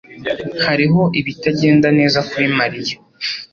Hariho 0.65 1.01
ibitagenda 1.19 1.87
neza 1.99 2.19
kuri 2.29 2.45
Mariya. 2.57 2.95